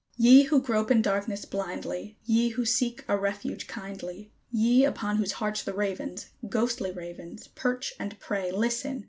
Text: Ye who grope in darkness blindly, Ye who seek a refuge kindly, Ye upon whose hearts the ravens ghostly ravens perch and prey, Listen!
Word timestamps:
Ye 0.17 0.41
who 0.45 0.63
grope 0.63 0.89
in 0.89 1.03
darkness 1.03 1.45
blindly, 1.45 2.17
Ye 2.23 2.49
who 2.49 2.65
seek 2.65 3.05
a 3.07 3.15
refuge 3.15 3.67
kindly, 3.67 4.31
Ye 4.49 4.83
upon 4.83 5.17
whose 5.17 5.33
hearts 5.33 5.61
the 5.61 5.73
ravens 5.75 6.31
ghostly 6.49 6.89
ravens 6.91 7.49
perch 7.49 7.93
and 7.99 8.19
prey, 8.19 8.51
Listen! 8.51 8.99